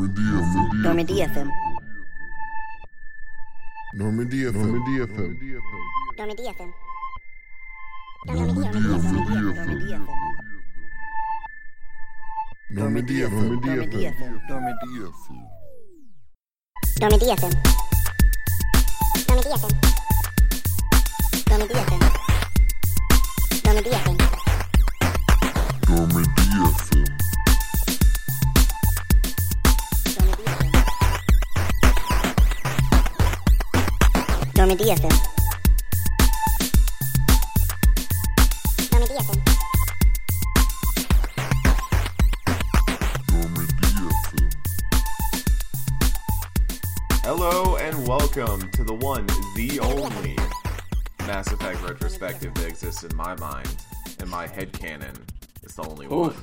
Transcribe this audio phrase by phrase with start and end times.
[0.00, 1.50] Normandy FM.
[3.92, 4.56] Normandy FM.
[4.56, 5.30] Normandy FM.
[6.16, 6.72] Normandy FM.
[8.26, 8.86] Normandy FM.
[9.50, 10.16] Normandy FM.
[12.70, 14.14] Normandy Normandy FM.
[14.14, 14.40] FM.
[14.48, 15.36] Normandy FM.
[17.00, 17.52] Normandy FM.
[19.28, 19.74] Normandy FM.
[21.48, 21.76] Normandy FM.
[21.76, 22.02] Normandy FM.
[23.64, 24.16] Normandy FM.
[25.88, 27.19] Normandy FM.
[34.70, 35.10] Normandy FM.
[38.92, 39.38] Normandy FM.
[43.32, 44.54] Normandy FM.
[47.24, 50.36] Hello and welcome to the one, the only
[51.26, 53.74] Mass Effect retrospective that exists in my mind,
[54.20, 55.16] in my head canon.
[55.64, 56.36] It's the only one.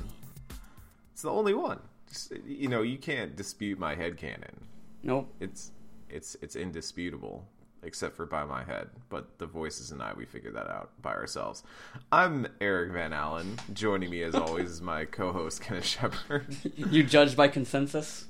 [1.14, 1.80] It's the only one.
[2.06, 4.66] Just, you know, you can't dispute my head canon.
[5.02, 5.32] Nope.
[5.40, 5.72] It's
[6.10, 7.48] it's it's indisputable,
[7.82, 8.88] except for by my head.
[9.08, 11.62] But the voices and I, we figured that out by ourselves.
[12.10, 13.58] I'm Eric Van Allen.
[13.72, 16.56] Joining me as always is my co-host Kenneth Shepard.
[16.90, 18.26] You judge by consensus?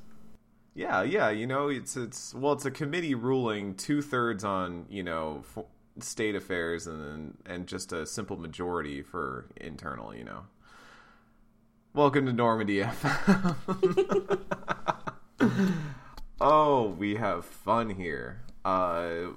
[0.75, 5.03] Yeah, yeah, you know, it's it's well, it's a committee ruling two thirds on you
[5.03, 5.65] know f-
[5.99, 10.15] state affairs and then and just a simple majority for internal.
[10.15, 10.41] You know.
[11.95, 13.57] Welcome to Normandy FM.
[16.41, 18.43] oh, we have fun here.
[18.69, 19.31] Uh,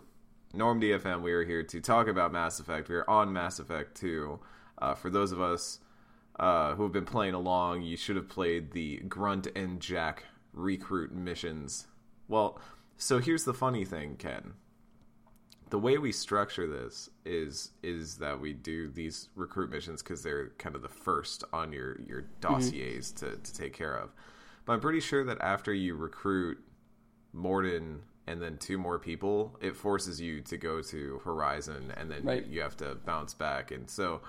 [0.53, 1.21] Normandy FM.
[1.21, 2.89] We are here to talk about Mass Effect.
[2.89, 4.38] We are on Mass Effect 2.
[4.77, 5.79] Uh, for those of us
[6.38, 11.13] uh, who have been playing along, you should have played the Grunt and Jack recruit
[11.13, 11.88] missions.
[12.27, 12.59] Well,
[12.97, 14.51] so here's the funny thing, Ken.
[15.69, 20.49] The way we structure this is is that we do these recruit missions because they're
[20.57, 24.09] kind of the first on your your dossiers to, to take care of.
[24.66, 26.61] But I'm pretty sure that after you recruit
[27.33, 27.99] Mordin
[28.31, 32.45] and then two more people, it forces you to go to Horizon and then Right.
[32.45, 33.72] you have to bounce back.
[33.72, 34.22] And so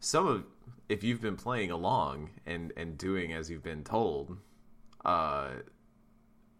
[0.00, 0.44] some of
[0.88, 4.36] if you've been playing along and and doing as you've been told,
[5.04, 5.48] uh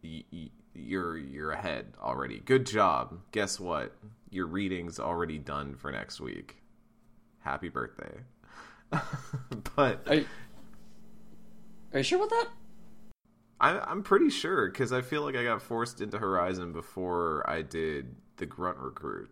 [0.02, 2.40] y- y- you're you're ahead already.
[2.40, 3.20] Good job.
[3.32, 3.94] Guess what?
[4.30, 6.56] Your reading's already done for next week.
[7.40, 8.20] Happy birthday.
[9.76, 10.26] but Are you,
[11.92, 12.48] are you sure about that?
[13.60, 17.62] I, I'm pretty sure because I feel like I got forced into Horizon before I
[17.62, 19.30] did the Grunt Recruit.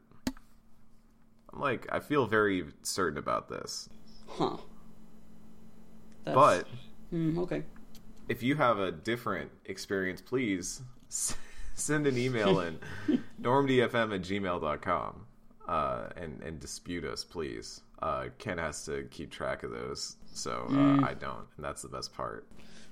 [1.52, 3.88] I'm like, I feel very certain about this.
[4.26, 4.56] Huh.
[6.24, 6.66] That's, But
[7.10, 7.62] Hmm, okay.
[8.28, 10.80] if you have a different experience, please
[11.10, 11.36] s-
[11.74, 12.78] send an email in
[13.42, 15.26] normdfm at gmail.com
[15.68, 17.82] uh, and, and dispute us, please.
[18.00, 21.88] Uh, Ken has to keep track of those, so uh, I don't, and that's the
[21.88, 22.46] best part.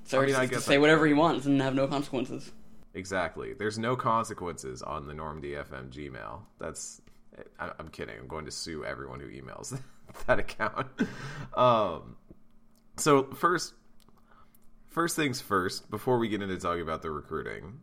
[0.05, 2.53] So I mean, I guess say I- whatever he wants and have no consequences.
[2.95, 3.55] Exactly.
[3.55, 6.41] There's no consequences on the NormDFM Gmail.
[6.59, 7.01] That's.
[7.59, 8.19] I'm kidding.
[8.19, 9.79] I'm going to sue everyone who emails
[10.27, 10.87] that account.
[11.57, 12.17] Um,
[12.99, 13.73] so first,
[14.89, 15.91] first things first.
[15.91, 17.81] Before we get into talking about the recruiting,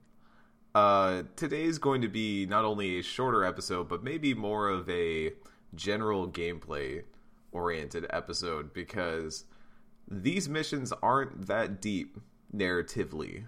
[0.76, 5.32] uh, today's going to be not only a shorter episode, but maybe more of a
[5.74, 7.02] general gameplay
[7.52, 9.46] oriented episode because
[10.10, 12.18] these missions aren't that deep
[12.56, 13.46] narratively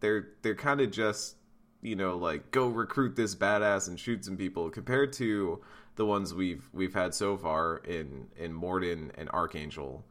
[0.00, 1.36] they're they're kind of just
[1.82, 5.60] you know like go recruit this badass and shoot some people compared to
[5.96, 10.04] the ones we've we've had so far in in Mordin and Archangel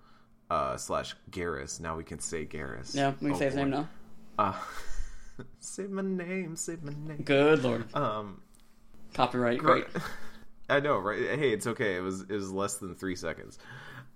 [0.49, 1.79] uh slash Garrus.
[1.79, 2.93] Now we can say Garrus.
[2.95, 3.89] Yeah, we can Oh, say his name now.
[4.37, 4.53] Uh,
[5.59, 7.21] say my name, say my name.
[7.23, 7.93] Good lord.
[7.95, 8.41] Um,
[9.13, 9.59] Copyright.
[9.59, 9.85] Great.
[10.69, 11.37] I know, right?
[11.37, 11.95] Hey, it's okay.
[11.97, 13.59] It was it was less than three seconds,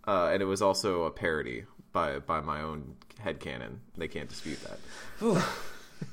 [0.07, 3.77] uh, and it was also a parody by by my own head headcanon.
[3.97, 4.59] They can't dispute
[5.19, 5.43] that.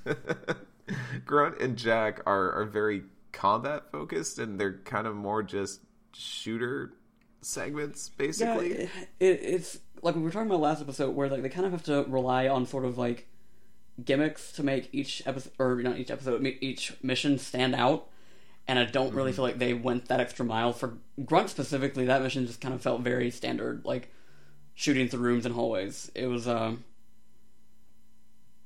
[1.25, 5.81] Grunt and Jack are are very combat focused, and they're kind of more just
[6.12, 6.93] shooter
[7.41, 8.72] segments, Yeah, basically.
[8.72, 8.91] it,
[9.21, 11.83] it, it's like we were talking about last episode, where like they kind of have
[11.84, 13.28] to rely on sort of like
[14.03, 18.09] gimmicks to make each episode, or not each episode, each mission stand out.
[18.66, 22.07] And I don't really feel like they went that extra mile for Grunt specifically.
[22.07, 24.11] That mission just kind of felt very standard, like
[24.75, 26.11] shooting through rooms and hallways.
[26.15, 26.84] It was, um,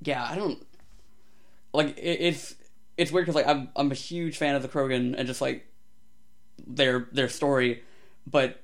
[0.02, 0.64] yeah, I don't
[1.72, 2.54] like it, it's
[2.96, 5.66] it's weird because like I'm I'm a huge fan of the Krogan and just like
[6.66, 7.82] their their story,
[8.26, 8.60] but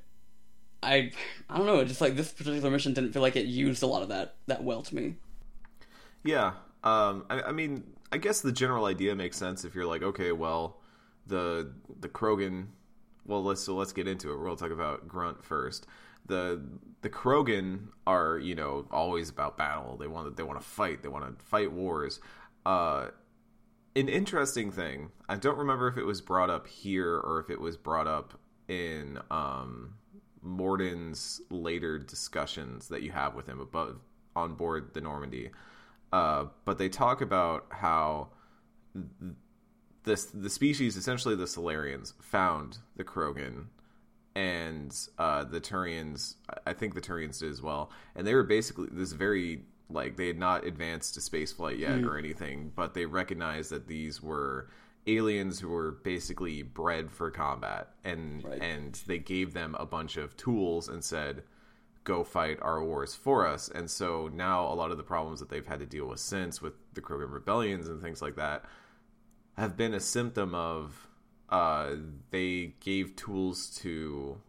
[0.83, 1.13] I
[1.49, 1.85] I don't know.
[1.85, 4.63] Just like this particular mission didn't feel like it used a lot of that that
[4.63, 5.15] well to me.
[6.23, 6.53] Yeah.
[6.83, 10.33] Um, I, I mean, I guess the general idea makes sense if you're like, okay,
[10.33, 10.79] well,
[11.26, 12.67] the the Krogan.
[13.26, 14.38] Well, let's so let's get into it.
[14.38, 15.87] We'll talk about Grunt first.
[16.26, 16.62] the
[17.03, 19.97] the Krogan are you know always about battle.
[19.97, 21.03] They want they want to fight.
[21.03, 22.21] They want to fight wars.
[22.65, 23.09] Uh,
[23.97, 25.11] an interesting thing.
[25.29, 28.38] I don't remember if it was brought up here or if it was brought up
[28.69, 29.94] in um,
[30.44, 34.00] Mordin's later discussions that you have with him above
[34.35, 35.50] on board the Normandy.
[36.12, 38.29] Uh, but they talk about how
[40.05, 43.67] this the species, essentially the Salarians, found the Krogan
[44.35, 46.35] and uh, the Turians.
[46.67, 50.27] I think the Turians did as well, and they were basically this very like they
[50.29, 54.69] had not advanced to spaceflight yet or anything, but they recognized that these were
[55.06, 58.62] aliens who were basically bred for combat, and Right.
[58.62, 61.45] and they gave them a bunch of tools and said,
[62.05, 65.51] "Go fight our wars for us." And so now a lot of the problems that
[65.51, 68.65] they've had to deal with since with the Krogan rebellions and things like that
[69.56, 71.09] have been a symptom of
[71.49, 71.95] uh,
[72.31, 74.41] they gave tools to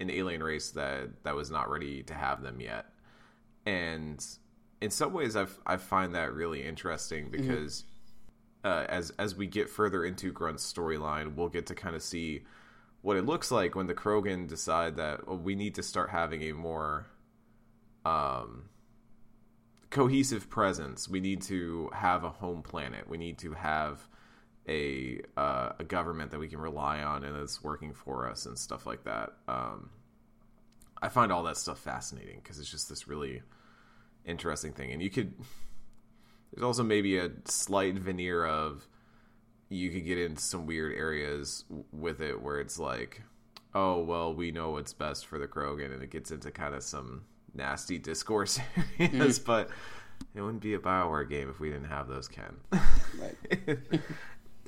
[0.00, 2.86] an alien race that that was not ready to have them yet,
[3.66, 4.24] and
[4.80, 7.84] in some ways, I've I find that really interesting because
[8.64, 12.42] uh, as as we get further into Grunt's storyline, we'll get to kind of see
[13.02, 16.42] what it looks like when the Krogan decide that well, we need to start having
[16.42, 17.06] a more
[18.04, 18.68] um,
[19.90, 21.08] cohesive presence.
[21.08, 23.08] We need to have a home planet.
[23.08, 24.06] We need to have
[24.68, 28.58] a uh, a government that we can rely on and that's working for us and
[28.58, 29.30] stuff like that.
[29.48, 29.90] Um,
[31.00, 33.42] I find all that stuff fascinating because it's just this really
[34.24, 35.34] interesting thing, and you could.
[36.52, 38.88] There's also maybe a slight veneer of
[39.68, 43.22] you could get into some weird areas with it where it's like,
[43.74, 46.82] oh well, we know what's best for the Krogan, and it gets into kind of
[46.82, 47.24] some
[47.54, 48.58] nasty discourse
[48.98, 49.70] areas, but
[50.34, 52.56] it wouldn't be a Bioware game if we didn't have those, Ken.
[53.18, 53.78] Right.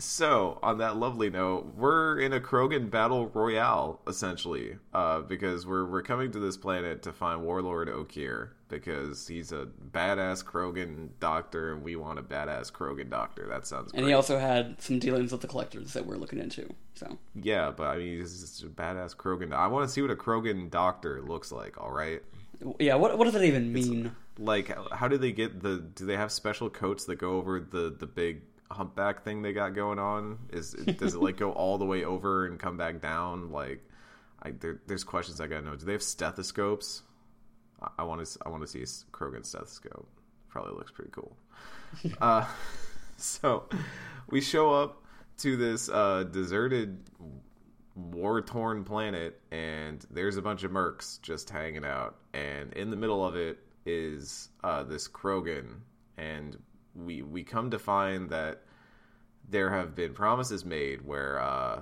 [0.00, 5.84] So, on that lovely note, we're in a Krogan battle royale essentially, uh, because we're
[5.84, 11.74] we're coming to this planet to find Warlord Okeer because he's a badass Krogan doctor,
[11.74, 13.46] and we want a badass Krogan doctor.
[13.46, 13.98] That sounds good.
[13.98, 14.12] And great.
[14.12, 16.72] he also had some dealings with the collectors that we're looking into.
[16.94, 19.52] So yeah, but I mean, he's just a badass Krogan.
[19.52, 21.78] I want to see what a Krogan doctor looks like.
[21.78, 22.22] All right,
[22.78, 24.12] yeah, what what does that even mean?
[24.40, 25.78] like how do they get the?
[25.94, 29.74] Do they have special coats that go over the the big humpback thing they got
[29.74, 30.38] going on?
[30.50, 33.50] Is does it like go all the way over and come back down?
[33.50, 33.84] Like,
[34.42, 35.76] I there, there's questions I gotta know.
[35.76, 37.02] Do they have stethoscopes?
[37.98, 40.08] I- want to I want to see a s- Krogan stethoscope.
[40.48, 41.36] Probably looks pretty cool.
[42.20, 42.46] uh,
[43.16, 43.68] so
[44.28, 45.02] we show up
[45.38, 46.98] to this uh, deserted,
[47.94, 52.16] war torn planet, and there's a bunch of mercs just hanging out.
[52.34, 55.76] And in the middle of it is uh, this Krogan,
[56.18, 56.56] and
[56.94, 58.62] we we come to find that
[59.48, 61.80] there have been promises made where uh,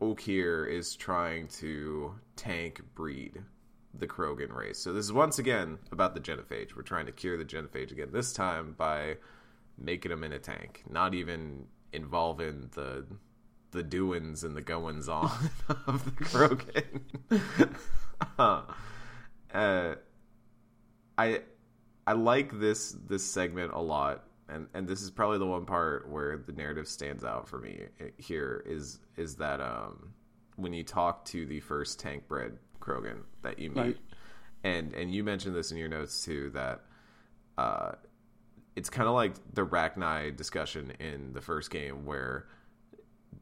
[0.00, 3.42] Okeer is trying to tank breed
[3.92, 4.78] the Krogan race.
[4.78, 6.74] So this is once again about the genophage.
[6.76, 8.08] We're trying to cure the genophage again.
[8.12, 9.16] This time by
[9.76, 13.06] making them in a tank, not even involving the
[13.72, 15.30] the doings and the goings on
[15.86, 17.00] of the Krogan.
[18.38, 18.62] uh,
[19.54, 19.94] uh,
[21.16, 21.42] I
[22.06, 26.08] I like this this segment a lot, and and this is probably the one part
[26.08, 27.80] where the narrative stands out for me
[28.18, 30.12] here is is that um
[30.56, 33.96] when you talk to the first tank bred Krogan that you meet, Right.
[34.64, 36.82] and and you mentioned this in your notes too that
[37.58, 37.92] uh
[38.76, 42.46] it's kind of like the Rachni discussion in the first game where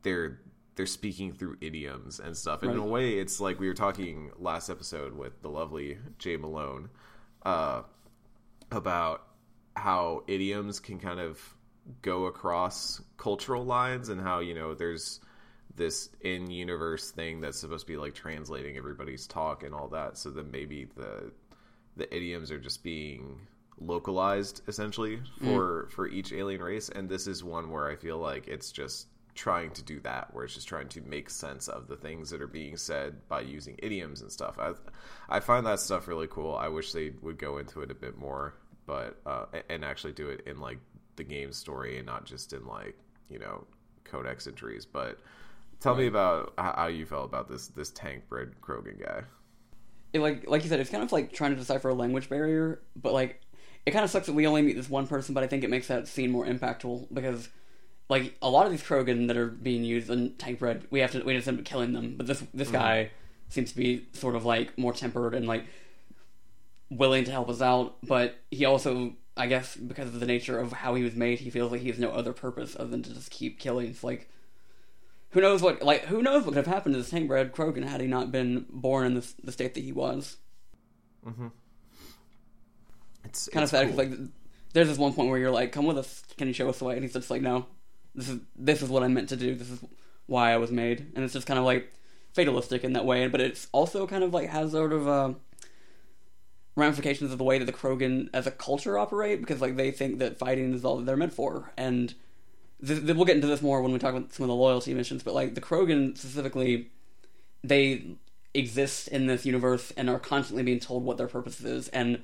[0.02, 0.40] they're
[0.74, 2.62] they're speaking through idioms and stuff.
[2.62, 6.36] And in a way, it's like we were talking last episode with the lovely Jay
[6.36, 6.88] Malone
[7.44, 7.82] uh,
[8.70, 9.26] about
[9.78, 11.40] how idioms can kind of
[12.02, 15.20] go across cultural lines and how you know there's
[15.74, 20.18] this in universe thing that's supposed to be like translating everybody's talk and all that
[20.18, 21.30] so then maybe the
[21.96, 23.40] the idioms are just being
[23.80, 25.54] localized essentially mm.
[25.54, 26.88] for for each alien race.
[26.88, 30.44] And this is one where i feel like it's just trying to do that where
[30.44, 33.76] it's just trying to make sense of the things that are being said by using
[33.80, 34.58] idioms and stuff.
[34.58, 34.72] I
[35.28, 36.54] i find that stuff really cool.
[36.54, 38.54] I wish they would go into it a bit more
[38.88, 40.78] but uh and actually do it in like
[41.14, 42.96] the game story and not just in like
[43.28, 43.64] you know
[44.04, 45.18] codex entries but
[45.78, 49.22] tell me about how you felt about this this tank bred krogan guy
[50.12, 52.80] It, like like you said, it's kind of like trying to decipher a language barrier,
[52.96, 53.42] but like
[53.84, 55.34] it kind of sucks that we only meet this one person.
[55.34, 57.48] But I think it makes that scene more impactful because
[58.08, 61.12] like a lot of these Krogan that are being used in tank bred, we have
[61.12, 62.14] to we just end up killing them.
[62.16, 63.10] But this this guy
[63.50, 65.66] seems to be sort of like more tempered and like
[66.90, 67.96] willing to help us out.
[68.06, 71.50] But he also, I guess, because of the nature of how he was made, he
[71.50, 73.88] feels like he has no other purpose other than to just keep killing.
[73.88, 74.28] It's like
[75.30, 77.84] who knows what like who knows what could have happened to this tank bred Krogan
[77.84, 80.36] had he not been born in the, the state that he was.
[83.24, 83.88] It's kind of it's sad.
[83.88, 83.96] cool.
[83.96, 84.18] 'cause, like,
[84.72, 86.22] there's this one point where you're like, "Come with us.
[86.36, 87.66] Can you show us the way?" And he's just like, "No,
[88.14, 89.54] this is this is what I meant to do.
[89.54, 89.80] This is
[90.26, 91.92] why I was made." And it's just kind of like
[92.32, 95.34] fatalistic in that way, but it's also kind of like has sort of uh,
[96.78, 100.18] ramifications of the way that the Krogan as a culture operate because like they think
[100.20, 102.14] that fighting is all that they're meant for, and
[102.84, 104.94] th- th- we'll get into this more when we talk about some of the loyalty
[104.94, 105.22] missions.
[105.22, 106.90] But like the Krogan specifically,
[107.62, 108.16] they
[108.54, 112.22] exist in this universe and are constantly being told what their purpose is, and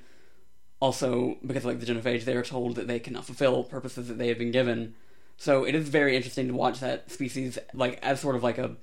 [0.80, 4.28] also because like the genophage, they are told that they cannot fulfill purposes that they
[4.28, 4.94] have been given.
[5.36, 8.76] So it is very interesting to watch that species like as sort of like a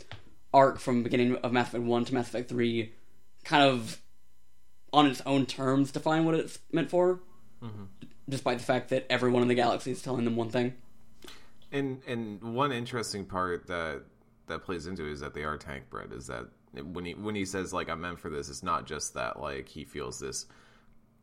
[0.53, 2.93] arc from beginning of Mass Effect One to Mass Effect Three,
[3.45, 4.01] kind of
[4.93, 7.19] on its own terms define what it's meant for,
[8.27, 10.73] despite the fact that everyone in the galaxy is telling them one thing.
[11.71, 14.03] And and one interesting part that
[14.47, 16.11] that plays into it is that they are tank bred.
[16.11, 16.47] Is that
[16.83, 19.69] when he when he says like I'm meant for this, it's not just that like
[19.69, 20.45] he feels this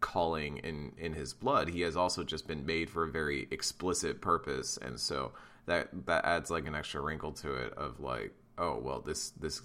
[0.01, 1.69] calling in in his blood.
[1.69, 5.33] He has also just been made for a very explicit purpose, and so
[5.67, 9.63] that that adds like an extra wrinkle to it of like oh well this this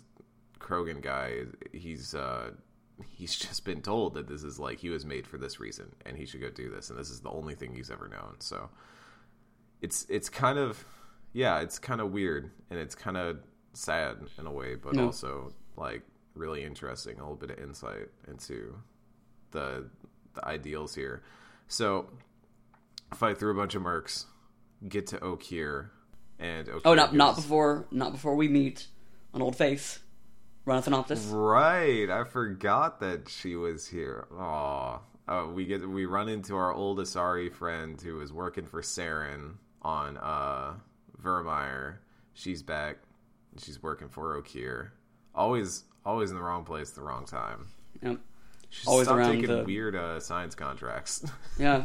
[0.60, 2.52] Krogan guy he's uh
[3.10, 6.18] he's just been told that this is like he was made for this reason and
[6.18, 8.36] he should go do this and this is the only thing he's ever known.
[8.40, 8.70] So
[9.82, 10.86] it's it's kind of
[11.34, 13.38] yeah it's kind of weird and it's kind of
[13.74, 15.06] sad in a way but No.
[15.06, 16.04] also like
[16.36, 18.76] really interesting a little bit of insight into
[19.52, 19.90] the
[20.34, 21.22] the ideals here.
[21.68, 22.10] So
[23.14, 24.26] fight through a bunch of mercs
[24.88, 25.90] get to Okeer
[26.40, 28.88] and Okeer Oh, not not before not before we meet
[29.34, 30.00] an old face,
[30.66, 31.30] Rana Thanoptis.
[31.32, 34.28] Right, I forgot that she was here.
[34.38, 35.00] Aw.
[35.28, 39.54] Uh, we get we run into our old Asari friend who was working for Saren
[39.82, 40.74] on uh
[41.22, 41.96] Virmire.
[42.34, 42.98] She's back.
[43.58, 44.90] She's working for Okeer.
[45.36, 47.68] Always always in the wrong place at the wrong time.
[48.02, 48.20] Yep.
[48.70, 51.26] She's Always around taking the- weird uh, science contracts.
[51.60, 51.84] Yeah.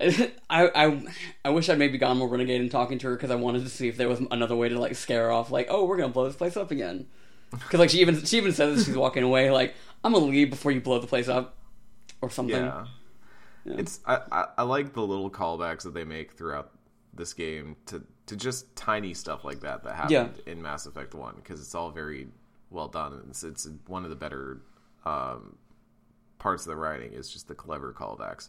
[0.00, 1.02] I, I
[1.44, 3.68] I wish I'd maybe gone more renegade and talking to her because I wanted to
[3.68, 6.24] see if there was another way to like scare off, like, oh, we're gonna blow
[6.26, 7.06] this place up again.
[7.50, 10.50] Because like she even she even says as she's walking away, like, I'm gonna leave
[10.50, 11.56] before you blow the place up,
[12.20, 12.56] or something.
[12.56, 12.86] yeah.
[13.64, 13.74] Yeah.
[13.78, 16.70] It's I, I I like the little callbacks that they make throughout
[17.12, 21.34] this game to to just tiny stuff like that that happened in Mass Effect One
[21.36, 22.28] because it's all very
[22.70, 24.62] well done and it's, it's one of the better
[25.04, 25.56] um,
[26.38, 28.48] parts of the writing is just the clever callbacks.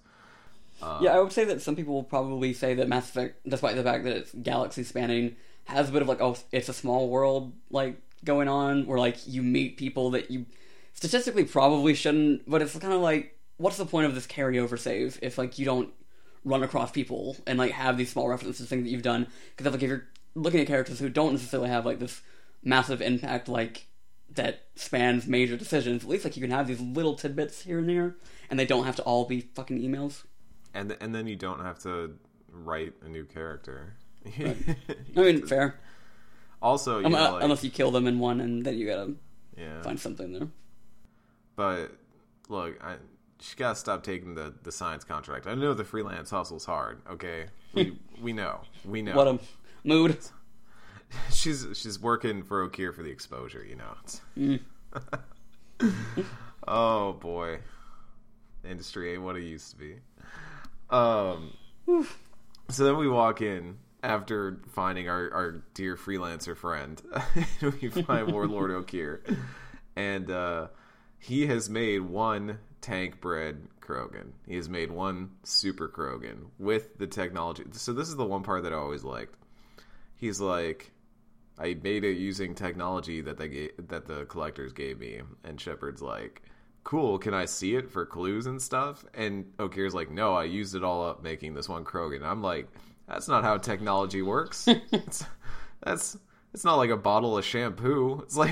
[1.01, 3.83] Yeah, I would say that some people will probably say that Mass Effect, despite the
[3.83, 7.53] fact that it's galaxy spanning, has a bit of like, oh, it's a small world
[7.69, 10.45] like going on where like you meet people that you
[10.93, 15.19] statistically probably shouldn't, but it's kind of like, what's the point of this carryover save
[15.21, 15.89] if like you don't
[16.43, 19.27] run across people and like have these small references to things that you've done?
[19.55, 22.21] Because like if you're looking at characters who don't necessarily have like this
[22.63, 23.87] massive impact like
[24.35, 27.89] that spans major decisions, at least like you can have these little tidbits here and
[27.89, 28.15] there,
[28.49, 30.23] and they don't have to all be fucking emails.
[30.73, 32.15] And and then you don't have to
[32.49, 33.95] write a new character.
[34.39, 34.55] I
[35.15, 35.79] mean, fair.
[36.61, 39.13] Also, you Um, know, like, unless you kill them in one, and then you gotta
[39.57, 39.81] yeah.
[39.81, 40.47] find something there.
[41.55, 41.91] But
[42.49, 42.95] look, I,
[43.39, 45.47] she gotta stop taking the, the science contract.
[45.47, 47.01] I know the freelance hustle's hard.
[47.09, 49.15] Okay, we we know, we know.
[49.15, 49.39] What a
[49.83, 50.17] mood.
[51.33, 53.65] she's she's working for Okeer for the exposure.
[53.67, 53.95] You know.
[54.03, 54.59] It's-
[56.67, 57.59] oh boy,
[58.69, 59.95] industry ain't what it used to be.
[60.89, 61.53] Um.
[62.69, 67.01] So then we walk in after finding our, our dear freelancer friend.
[67.61, 69.37] we find Warlord Okeer,
[69.95, 70.67] and uh,
[71.19, 74.31] he has made one tank bred Krogan.
[74.47, 77.63] He has made one super Krogan with the technology.
[77.73, 79.35] So this is the one part that I always liked.
[80.15, 80.91] He's like,
[81.59, 86.01] I made it using technology that they gave, that the collectors gave me, and Shepard's
[86.01, 86.41] like,
[86.83, 90.73] "Cool, can I see it for clues and stuff?" And Okeer's like, "No, I used
[90.73, 92.67] it all up making this one Krogan." I'm like,
[93.11, 94.67] "That's not how technology works.
[94.91, 95.25] it's,
[95.83, 96.17] that's
[96.53, 98.21] it's not like a bottle of shampoo.
[98.23, 98.51] It's like,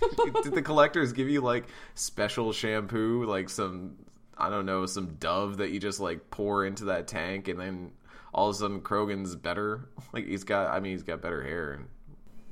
[0.42, 3.96] did the collectors give you like special shampoo, like some
[4.36, 7.92] I don't know, some Dove that you just like pour into that tank, and then
[8.32, 9.88] all of a sudden Krogan's better.
[10.12, 11.86] Like he's got, I mean, he's got better hair and."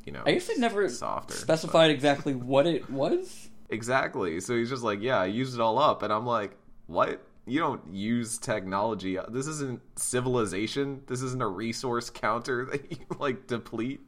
[0.04, 3.48] You know, I guess they never softer, specified exactly what it was.
[3.70, 4.40] Exactly.
[4.40, 6.02] So he's just like, yeah, I used it all up.
[6.02, 7.26] And I'm like, what?
[7.46, 9.18] You don't use technology.
[9.28, 11.02] This isn't civilization.
[11.06, 14.00] This isn't a resource counter that you like deplete.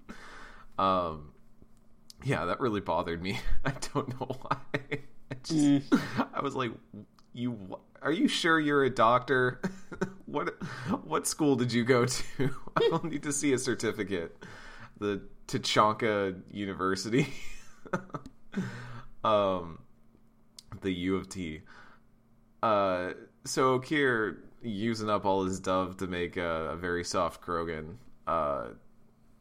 [0.78, 1.32] Um,
[2.24, 3.38] yeah, that really bothered me.
[3.64, 4.58] I don't know why.
[5.30, 5.92] I just,
[6.34, 6.72] I was like,
[7.32, 9.60] you are you sure you're a doctor?
[10.26, 10.54] what
[11.04, 12.50] what school did you go to?
[12.76, 14.36] I don't need to see a certificate.
[14.98, 17.28] The Tachanka University.
[19.24, 19.78] um
[20.80, 21.62] the U of T.
[22.62, 23.12] uh,
[23.48, 27.96] so Okeer using up all his dove to make a, a very soft Krogan.
[28.26, 28.68] Uh,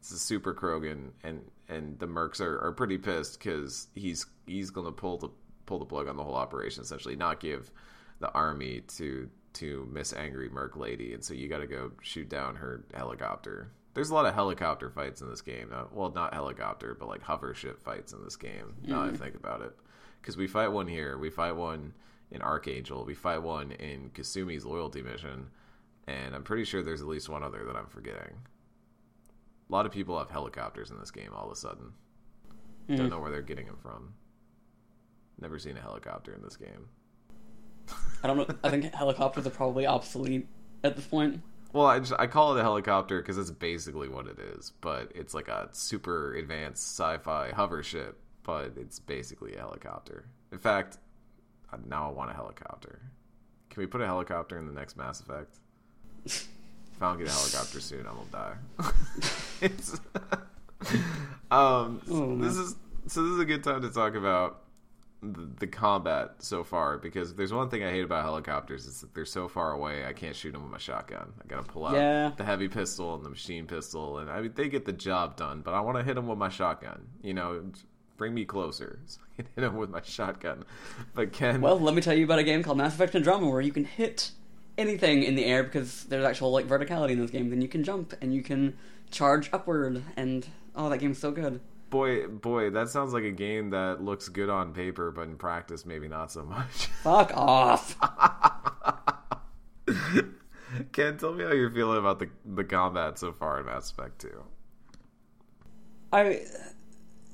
[0.00, 4.70] it's a super Krogan, and and the mercs are, are pretty pissed because he's he's
[4.70, 5.28] gonna pull the
[5.66, 7.70] pull the plug on the whole operation, essentially, not give
[8.20, 12.28] the army to to Miss Angry Merc Lady, and so you got to go shoot
[12.28, 13.72] down her helicopter.
[13.94, 15.70] There's a lot of helicopter fights in this game.
[15.74, 18.74] Uh, well, not helicopter, but like hover ship fights in this game.
[18.84, 19.76] Now I think about it,
[20.20, 21.94] because we fight one here, we fight one
[22.30, 25.48] in Archangel, we fight one in Kasumi's loyalty mission,
[26.06, 28.36] and I'm pretty sure there's at least one other that I'm forgetting.
[29.68, 31.92] A lot of people have helicopters in this game all of a sudden.
[32.88, 33.08] Don't hmm.
[33.08, 34.14] know where they're getting them from.
[35.40, 36.88] Never seen a helicopter in this game.
[38.22, 38.54] I don't know.
[38.64, 40.48] I think helicopters are probably obsolete
[40.82, 41.42] at this point.
[41.72, 45.12] Well, I just I call it a helicopter because it's basically what it is, but
[45.14, 50.24] it's like a super advanced sci-fi hover ship, but it's basically a helicopter.
[50.50, 50.98] In fact,
[51.86, 53.00] now I want a helicopter.
[53.70, 55.56] Can we put a helicopter in the next Mass Effect?
[56.24, 56.48] if
[57.00, 58.90] I don't get a helicopter soon, I'm gonna die.
[59.60, 60.00] it's
[61.50, 64.64] um, Oh, this is so this is a good time to talk about
[65.22, 69.00] the, the combat so far because if there's one thing I hate about helicopters is
[69.00, 71.32] that they're so far away I can't shoot them with my shotgun.
[71.42, 72.32] I gotta pull out Yeah.
[72.36, 75.62] the heavy pistol and the machine pistol, and I mean they get the job done,
[75.62, 77.06] but I want to hit them with my shotgun.
[77.22, 77.64] You know,
[78.18, 80.64] bring me closer so I can hit them with my shotgun.
[81.14, 83.50] But Ken, Well, let me tell you about a game called Mass Effect and Andromeda
[83.50, 84.32] where you can hit
[84.76, 87.48] anything in the air because there's actual like verticality in this game.
[87.48, 88.76] Then you can jump and you can
[89.10, 90.46] charge upward, and
[90.76, 91.60] oh, that game's so good.
[91.90, 95.86] boy, boy, that sounds like a game that looks good on paper, but in practice
[95.86, 96.86] maybe not so much.
[97.02, 97.96] Fuck off.
[100.92, 104.20] Ken, tell me how you're feeling about the the combat so far in Mass Effect
[104.20, 104.44] 2.
[106.12, 106.42] I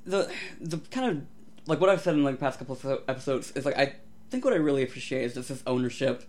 [0.04, 0.30] the
[0.60, 1.26] the kind of
[1.66, 3.94] like what I've said in like past couple of episodes is like I
[4.30, 6.24] think what I really appreciate is just this ownership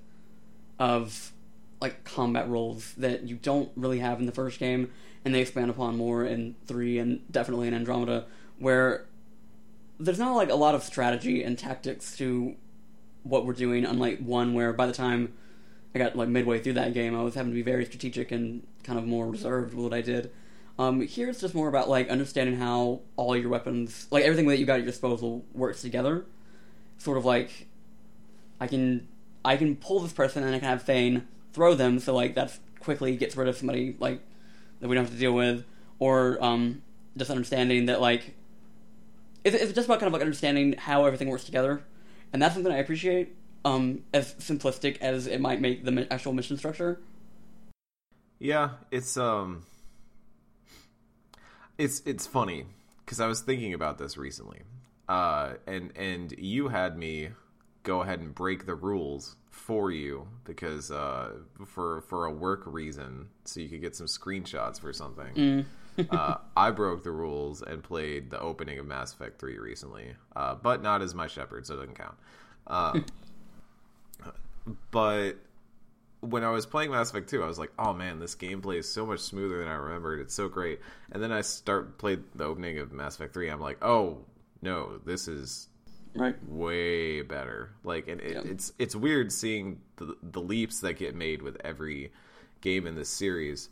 [0.80, 1.32] of
[1.82, 4.92] like combat roles that you don't really have in the first game,
[5.24, 8.26] and they expand upon more in three and definitely in Andromeda,
[8.60, 9.06] where
[10.00, 12.56] there's not like a lot of strategy and tactics to
[13.24, 15.34] what we're doing, unlike one where by the time
[15.94, 18.66] I got like midway through that game, I was having to be very strategic and
[18.84, 20.32] kind of more reserved with what I did.
[20.78, 24.58] Um, here it's just more about like understanding how all your weapons, like everything that
[24.58, 26.26] you got at your disposal, works together.
[26.98, 27.68] Sort of like
[28.60, 29.08] I can
[29.44, 32.58] I can pull this person and I can have Thane throw them, so like that
[32.80, 34.22] quickly gets rid of somebody like
[34.80, 35.66] that we don't have to deal with,
[36.00, 36.82] or um,
[37.18, 38.36] just understanding that like
[39.44, 41.82] it's, it's just about kind of like understanding how everything works together,
[42.34, 43.36] and that's something I appreciate.
[43.64, 47.02] Um, as simplistic as it might make the actual mission structure.
[48.38, 49.66] Yeah, it's um
[51.78, 52.66] it's it's funny
[53.06, 54.62] cuz I was thinking about this recently.
[55.08, 57.30] Uh and and you had me
[57.84, 61.34] go ahead and break the rules for you because uh
[61.66, 65.66] for for a work reason so you could get some screenshots for something.
[66.10, 70.56] uh, I broke the rules and played the opening of Mass Effect 3 recently, uh,
[70.56, 72.16] but not as my Shepard, so it doesn't count.
[72.68, 73.00] Uh,
[74.92, 75.38] but
[76.26, 78.92] when I was playing Mass Effect 2, I was like, "Oh man, this gameplay is
[78.92, 80.20] so much smoother than I remembered.
[80.20, 80.80] It's so great."
[81.12, 83.50] And then I start played the opening of Mass Effect 3.
[83.50, 84.26] I'm like, "Oh
[84.62, 85.68] no, this is
[86.16, 86.36] Right.
[86.48, 88.42] way better." Like, and it, Yeah.
[88.52, 92.12] it's it's weird seeing the the leaps that get made with every
[92.62, 93.70] game in this series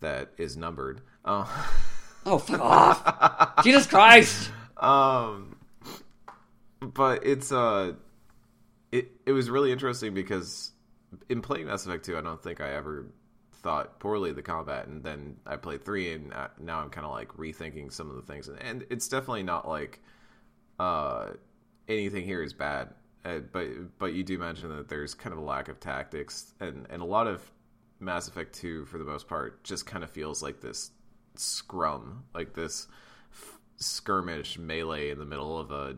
[0.00, 1.00] that is numbered.
[1.24, 1.46] Uh,
[2.26, 3.64] Oh fuck off!
[3.64, 4.50] Jesus Christ!
[4.76, 5.56] um,
[6.80, 7.92] but it's uh,
[8.90, 10.71] it it was really interesting because
[11.28, 13.06] in playing Mass Effect 2, I don't think I ever
[13.62, 17.06] thought poorly of the combat, and then I played three, and uh, now I'm kind
[17.06, 20.00] of like rethinking some of the things, and, and it's definitely not like
[20.78, 21.30] uh
[21.88, 22.88] anything here is bad.
[23.24, 26.86] Uh, but but you do mention that there's kind of a lack of tactics, and
[26.90, 27.48] and a lot of
[28.00, 30.90] Mass Effect 2 for the most part just kind of feels like this
[31.36, 32.88] scrum, like this
[33.32, 35.96] f- skirmish melee in the middle of a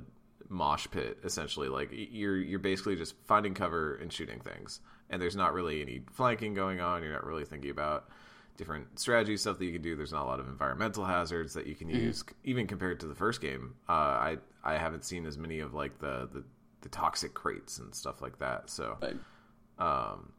[0.50, 5.36] mosh pit essentially like you're you're basically just finding cover and shooting things and there's
[5.36, 8.08] not really any flanking going on you're not really thinking about
[8.56, 11.66] different strategy stuff that you can do there's not a lot of environmental hazards that
[11.66, 15.36] you can use even compared to the first game uh, i i haven't seen as
[15.36, 16.44] many of like the, the
[16.82, 19.16] the toxic crates and stuff like that so Right.
[19.78, 20.32] um,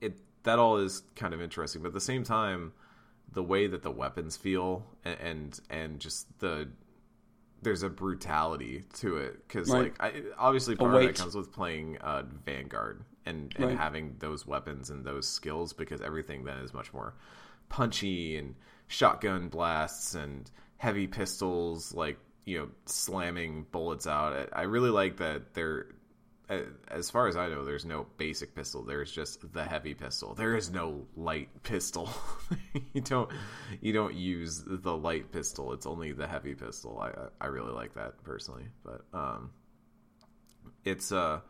[0.00, 2.72] it that all is kind of interesting, but at the same time,
[3.32, 6.68] the way that the weapons feel and and, and just the
[7.62, 9.92] there's a brutality to it because Right.
[9.98, 13.76] like I, obviously part of that comes with playing uh, Vanguard and and Right.
[13.76, 17.14] having those weapons and those skills because everything then is much more
[17.68, 18.54] punchy and
[18.88, 24.48] shotgun blasts and heavy pistols like you know slamming bullets out.
[24.52, 25.88] I- really like that they're
[26.88, 28.84] as far as I know, there's no basic pistol.
[28.84, 30.32] There's just the heavy pistol.
[30.34, 32.08] There is no light pistol.
[32.92, 33.28] you don't
[33.80, 35.72] you don't use the light pistol.
[35.72, 37.00] It's only the heavy pistol.
[37.00, 37.10] I
[37.44, 39.50] I really like that personally, but um,
[40.84, 41.40] it's uh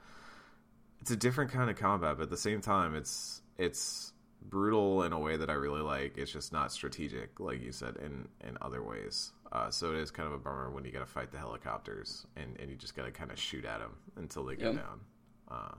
[1.07, 5.13] it's a different kind of combat, but at the same time, it's it's brutal in
[5.13, 6.19] a way that I really like.
[6.19, 9.31] It's just not strategic, like you said, in in other ways.
[9.53, 12.27] Uh, so it is kind of a bummer when you got to fight the helicopters
[12.37, 14.75] and, and you just got to kind of shoot at them until they go Yep.
[14.83, 15.01] down.
[15.49, 15.75] Uh,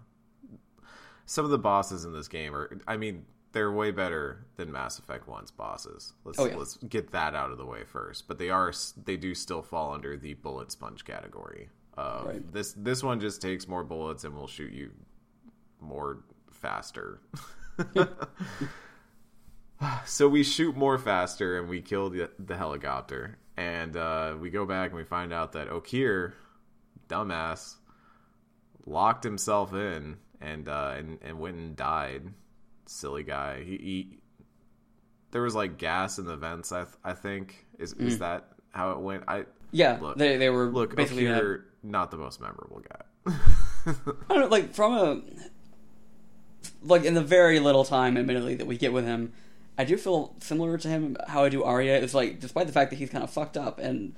[1.26, 4.98] some of the bosses in this game are, I mean, they're way better than Mass
[5.00, 6.14] Effect One's bosses.
[6.24, 6.56] Let's Oh, yeah.
[6.56, 8.30] let's get that out of the way first.
[8.30, 8.72] But they are
[9.04, 11.68] they do still fall under the bullet sponge category.
[11.98, 12.54] Uh, Right.
[12.54, 14.92] This this one just takes more bullets and will shoot you
[15.80, 17.22] more faster.
[20.06, 24.66] so we shoot more faster and we kill the, the helicopter and uh, we go
[24.66, 26.34] back and we find out that Okeer,
[27.10, 27.76] dumbass,
[28.86, 32.24] locked himself in and uh, and and went and died.
[32.86, 33.64] Silly guy.
[33.64, 34.20] He, he
[35.32, 36.72] there was like gas in the vents.
[36.72, 39.24] I th- I think is is that how it went?
[39.28, 43.02] I Yeah, Look- they they were look basically Okeer, not the most memorable guy.
[43.88, 43.94] I
[44.30, 45.22] don't know, like from a
[46.84, 49.34] like in the very little time, admittedly, that we get with him,
[49.78, 51.18] I do feel similar to him.
[51.28, 53.80] How I do Aria is like, despite the fact that he's kind of fucked up
[53.80, 54.16] and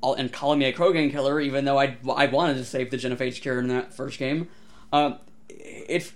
[0.00, 2.96] all and calling me a Krogan killer, even though I I wanted to save the
[2.96, 4.48] Genophage cure in that first game,
[4.92, 6.12] um, it's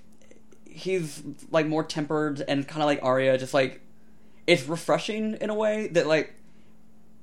[0.65, 3.81] he's like more tempered and kind of like Aria, just like
[4.47, 6.35] it's refreshing in a way that like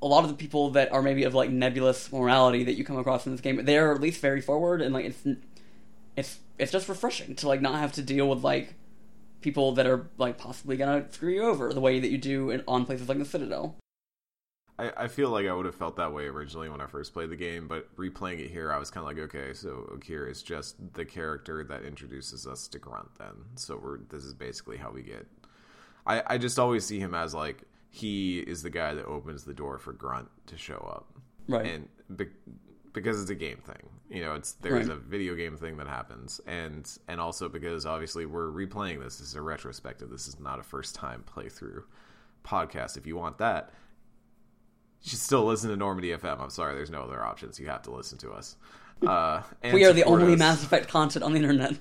[0.02, 2.98] a lot of the people that are maybe of like nebulous morality that you come
[2.98, 5.26] across in this game, they're at least very forward and like it's
[6.18, 8.74] it's it's just refreshing to like not have to deal with like
[9.40, 12.64] people that are like possibly gonna screw you over the way that you do in,
[12.68, 13.76] on places like the Citadel.
[14.80, 17.30] I, I feel like I would have felt that way originally when I first played
[17.32, 20.44] the game, but replaying it here, I was kind of like, okay, so Okeer is
[20.44, 23.10] just the character that introduces us to Grunt.
[23.18, 25.26] Then, so we're this is basically how we get.
[26.06, 29.54] I I just always see him as like he is the guy that opens the
[29.54, 31.08] door for Grunt to show up,
[31.48, 31.66] Right.
[31.66, 32.26] and be,
[33.00, 34.98] because it's a game thing, you know, it's there's Right.
[34.98, 39.18] a video game thing that happens, and and also because obviously we're replaying this.
[39.18, 40.10] This is a retrospective.
[40.10, 41.84] This is not a first time playthrough
[42.46, 42.98] podcast.
[42.98, 43.72] If you want that,
[45.02, 46.40] you should still listen to Normandy FM.
[46.42, 47.60] I'm sorry, there's no other options.
[47.60, 48.56] You have to listen to us.
[49.06, 51.74] Uh, and we are the only us- Mass Effect content on the internet.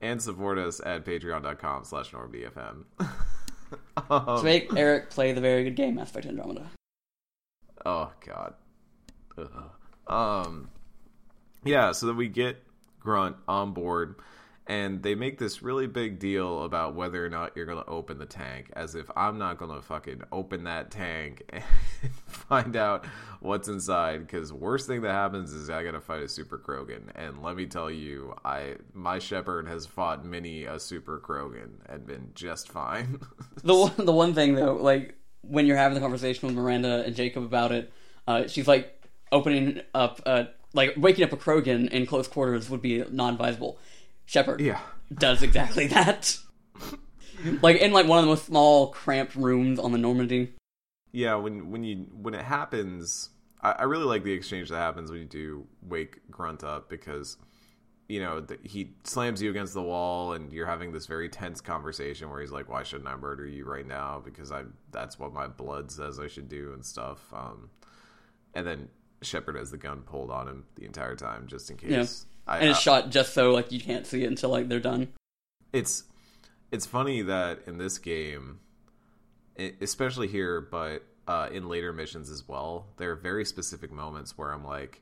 [0.00, 2.84] and support us at patreon.com slash normdfm.
[4.08, 6.70] To make Eric play the very good game Mass Effect Andromeda.
[7.84, 8.54] Oh god.
[9.38, 9.48] Ugh.
[10.06, 10.70] Um
[11.64, 12.62] yeah, so that we get
[13.00, 14.16] Grunt on board
[14.68, 18.18] and they make this really big deal about whether or not you're going to open
[18.18, 23.06] the tank as if I'm not going to fucking open that tank and find out
[23.40, 27.10] what's inside cuz worst thing that happens is I got to fight a super Krogan
[27.14, 32.06] and let me tell you I my Shepard has fought many a super Krogan and
[32.06, 33.20] been just fine.
[33.62, 37.16] The one, the one thing though, like when you're having the conversation with Miranda and
[37.16, 37.92] Jacob about it,
[38.28, 38.95] uh, she's like
[39.32, 43.78] opening up, uh, like waking up a Krogan in close quarters would be non-advisable.
[44.24, 44.80] Shepard yeah.
[45.12, 46.38] does exactly that.
[47.62, 50.54] like in like one of the most small, cramped rooms on the Normandy.
[51.12, 53.30] Yeah, when when you when it happens,
[53.62, 57.36] I, I really like the exchange that happens when you do wake Grunt up because
[58.08, 61.60] you know th- he slams you against the wall and you're having this very tense
[61.60, 64.20] conversation where he's like, "Why shouldn't I murder you right now?
[64.24, 67.70] Because I that's what my blood says I should do and stuff." Um,
[68.54, 68.88] and then
[69.26, 72.26] Shepard has the gun pulled on him the entire time just in case.
[72.46, 74.80] I, And it's I- shot just so like you can't see it until like they're
[74.80, 75.08] done.
[75.72, 76.04] it's
[76.72, 78.60] it's funny that in this game
[79.80, 84.52] especially here but uh, in later missions as well there are very specific moments where
[84.52, 85.00] i'm like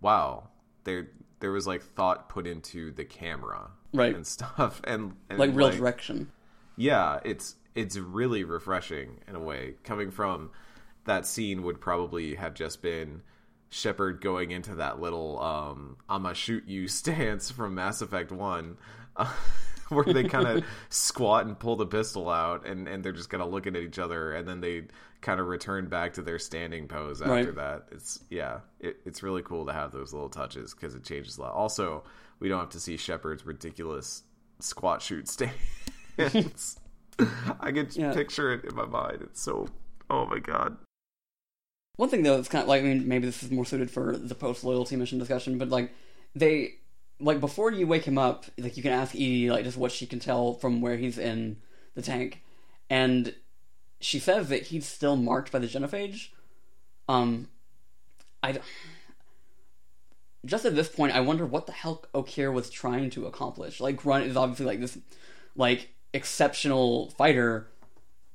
[0.00, 0.48] wow
[0.84, 1.08] there
[1.40, 4.14] there was like thought put into the camera Right.
[4.14, 6.30] and stuff and, and Like real direction.
[6.76, 10.50] yeah it's it's really refreshing in a way coming from
[11.04, 13.22] that scene would probably have just been
[13.70, 18.76] Shepard going into that little um I'ma shoot you stance from Mass Effect 1
[19.16, 19.32] uh,
[19.88, 23.42] where they kind of squat and pull the pistol out and and they're just kind
[23.42, 24.84] of looking at each other and then they
[25.20, 27.54] kind of return back to their standing pose after Right.
[27.56, 31.38] that it's yeah it, it's really cool to have those little touches because it changes
[31.38, 32.04] a lot also
[32.40, 34.22] we don't have to see Shepard's ridiculous
[34.60, 36.78] squat shoot stance
[37.60, 38.12] I can Yeah.
[38.12, 39.22] picture it in my mind.
[39.22, 39.68] It's so.
[40.10, 40.76] Oh my god.
[41.96, 44.16] One thing though, it's kind of like I mean, maybe this is more suited for
[44.16, 45.92] the post loyalty mission discussion, but like
[46.34, 46.74] they
[47.20, 50.06] like before you wake him up, like you can ask EDI like just what she
[50.06, 51.58] can tell from where he's in
[51.94, 52.42] the tank,
[52.88, 53.34] and
[54.00, 56.28] she says that he's still marked by the genophage.
[57.08, 57.48] Um,
[58.42, 58.58] I
[60.44, 63.80] just at this point, I wonder what the hell Okeer was trying to accomplish.
[63.80, 64.98] Like Grunt is obviously like this,
[65.54, 67.68] like exceptional fighter,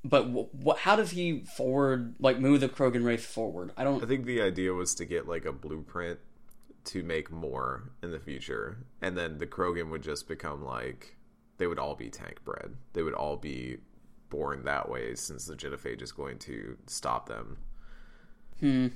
[0.03, 0.79] but what?
[0.79, 3.71] How does he forward like move the Krogan race forward?
[3.77, 4.03] I don't.
[4.03, 6.19] I think the idea was to get like a blueprint
[6.86, 11.17] to make more in the future, and then the Krogan would just become like
[11.57, 12.75] they would all be tank bred.
[12.93, 13.77] They would all be
[14.29, 17.57] born that way since the genophage is going to stop them.
[18.60, 18.88] Hmm.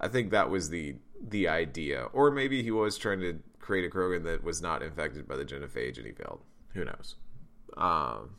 [0.00, 3.94] I think that was the the idea, or maybe he was trying to create a
[3.94, 6.40] Krogan that was not infected by the genophage and he failed.
[6.74, 7.14] Who knows?
[7.76, 8.30] Um,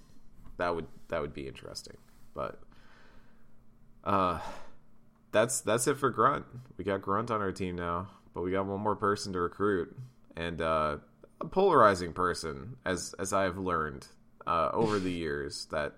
[0.58, 1.98] that would that would be interesting,
[2.34, 2.60] but
[4.04, 4.40] uh,
[5.32, 6.46] that's that's it for Grunt.
[6.78, 9.96] We got Grunt on our team now, but we got one more person to recruit,
[10.36, 10.98] and uh,
[11.42, 14.08] a polarizing person, as as I have learned
[14.46, 15.94] uh, over the years that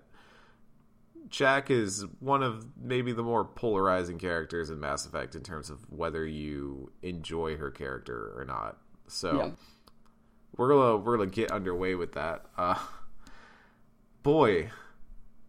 [1.28, 5.80] Jack is one of maybe the more polarizing characters in Mass Effect in terms of
[5.90, 8.78] whether you enjoy her character or not.
[9.08, 9.50] So Yeah.
[10.56, 12.46] we're gonna we're gonna get underway with that.
[12.56, 12.78] Uh,
[14.26, 14.68] boy,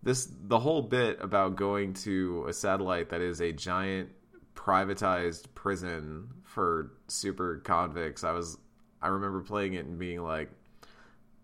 [0.04, 4.10] this the whole bit about going to a satellite that is a giant
[4.54, 8.24] privatized prison for super convicts.
[8.24, 8.58] I was
[9.02, 10.52] I remember playing it and being like,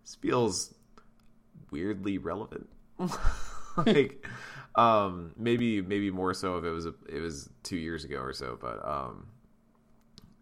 [0.03, 0.75] this feels
[1.71, 2.69] weirdly relevant.
[3.77, 4.27] like
[4.75, 8.33] um maybe maybe more so if it was a, it was 2 years ago or
[8.33, 9.27] so but um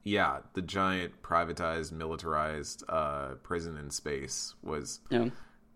[0.04, 5.32] yeah the giant privatized militarized uh prison in space was know,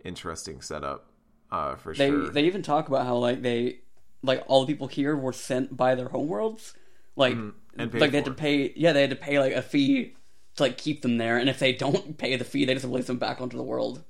[0.06, 1.10] interesting setup
[1.52, 3.80] uh for they sure they even talk about how like they
[4.26, 6.74] like all the people here were sent by their homeworlds,
[7.16, 8.74] like and like they had to pay.
[8.76, 10.16] Yeah, they had to pay like a fee
[10.56, 13.08] to like keep them there, and if they don't pay the fee, they just release
[13.08, 14.04] them back onto the world.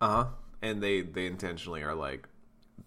[0.00, 0.26] Uh-huh.
[0.62, 2.28] And they they intentionally are like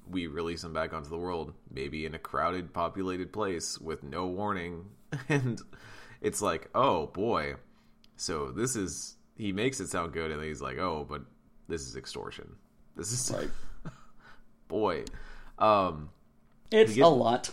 [0.10, 4.26] we release them back onto the world, maybe in a crowded, populated place with no
[4.28, 4.86] warning.
[5.28, 5.60] And
[6.22, 7.56] it's like, oh boy.
[8.15, 11.24] So this is he makes it sound good and he's like, oh, but
[11.69, 12.55] this is extortion.
[12.97, 13.49] This is Right.
[14.67, 15.05] boy.
[15.58, 16.10] Um
[16.71, 17.51] It's get- a lot.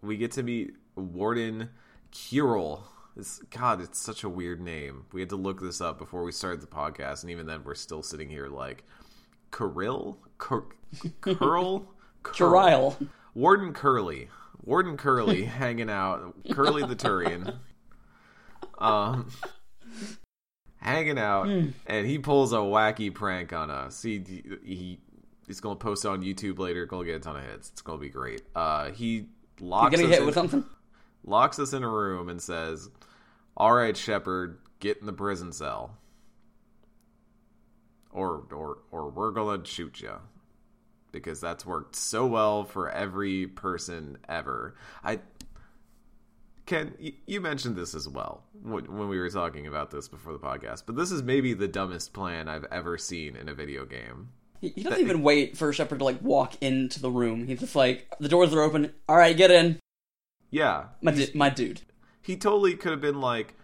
[0.00, 1.68] we get to meet Warden
[2.12, 2.82] Kuril.
[3.16, 5.04] It's, God, it's such a weird name.
[5.12, 7.74] We had to look this up before we started the podcast, and even then, we're
[7.74, 8.84] still sitting here like
[9.50, 10.68] Kuril, Cur-
[11.20, 11.84] Curl,
[12.22, 12.96] Trial.
[13.34, 14.28] Warden Curly,
[14.62, 17.56] Warden Curly, hanging out, Curly the Turian,
[18.78, 19.30] um,
[20.80, 24.02] hanging out, and he pulls a wacky prank on us.
[24.02, 24.18] He
[24.64, 24.98] he
[25.46, 26.86] he's gonna post it on YouTube later.
[26.86, 27.70] Gonna get a ton of hits.
[27.70, 28.42] It's gonna be great.
[28.54, 29.26] Uh, he
[29.60, 30.64] locks us hit in- with something?
[31.24, 32.88] locks us in a room and says,
[33.56, 35.96] "All right, Shepard, get in the prison cell,
[38.10, 40.12] or or or we're gonna shoot you."
[41.10, 44.74] Because that's worked so well for every person ever.
[45.02, 45.20] I
[46.68, 46.94] Ken,
[47.26, 50.82] you, mentioned this as well when when we were talking about this before the podcast,
[50.84, 54.28] but this is maybe the dumbest plan I've ever seen in a video game.
[54.60, 57.46] He, he doesn't even wait for Shepard to like walk into the room.
[57.46, 58.92] He's just like, the doors are open.
[59.08, 59.78] All right, get in,
[60.50, 61.80] Yeah, my du- my dude.
[62.20, 63.54] he totally could have been like,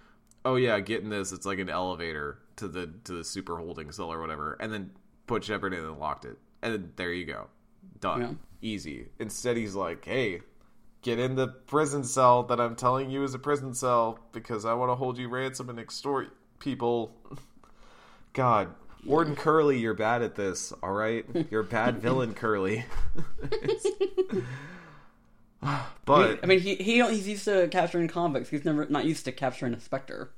[0.44, 1.30] "Oh yeah, getting this.
[1.30, 4.92] It's like an elevator to the to the super holding cell or whatever," and then
[5.26, 7.48] put Shepard in and locked it, and then there you go,
[8.00, 8.30] done, Yeah.
[8.62, 9.08] easy.
[9.18, 10.40] Instead, he's like, "Hey,
[11.04, 14.74] get in the prison cell that I'm telling you is a prison cell because I
[14.74, 17.14] want to hold you ransom and extort people."
[18.32, 18.74] God.
[19.06, 21.26] Warden Curly, you're bad at this, all right?
[21.50, 22.86] You're a bad villain, Curly.
[26.04, 28.50] but I mean, he he he's used to capturing convicts.
[28.50, 30.30] He's never not used to capturing a specter.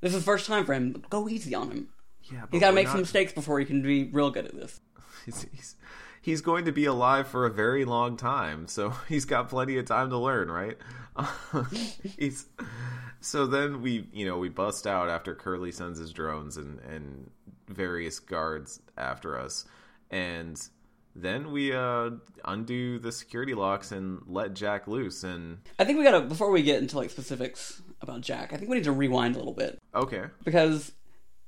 [0.00, 1.04] This is the first time for him.
[1.10, 1.88] Go easy on him.
[2.24, 4.46] yeah, but He's got to make not- some mistakes before he can be real good
[4.46, 4.80] at this.
[5.24, 5.76] he's, he's
[6.22, 9.84] he's going to be alive for a very long time, so he's got plenty of
[9.84, 10.78] time to learn, right?
[12.16, 12.46] he's
[13.20, 17.30] so then we you know we bust out after Curly sends his drones and and
[17.68, 19.66] various guards after us,
[20.10, 20.68] and
[21.14, 22.10] then we uh
[22.46, 26.62] undo the security locks and let Jack loose and I think we gotta before we
[26.62, 28.54] get into like specifics about Jack.
[28.54, 30.92] I think we need to rewind a little bit okay because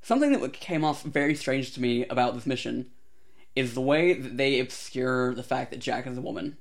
[0.02, 2.90] something that came off very strange to me about this mission
[3.56, 6.56] is the way that they obscure the fact that Jack is a woman.